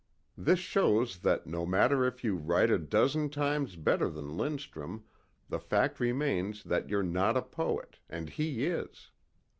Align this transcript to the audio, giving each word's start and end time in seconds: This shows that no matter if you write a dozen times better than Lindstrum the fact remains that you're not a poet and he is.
This 0.35 0.57
shows 0.57 1.19
that 1.19 1.45
no 1.45 1.63
matter 1.63 2.03
if 2.05 2.23
you 2.23 2.35
write 2.35 2.71
a 2.71 2.79
dozen 2.79 3.29
times 3.29 3.75
better 3.75 4.09
than 4.09 4.35
Lindstrum 4.35 5.03
the 5.47 5.59
fact 5.59 5.99
remains 5.99 6.63
that 6.63 6.89
you're 6.89 7.03
not 7.03 7.37
a 7.37 7.43
poet 7.43 7.99
and 8.09 8.27
he 8.27 8.65
is. 8.65 9.11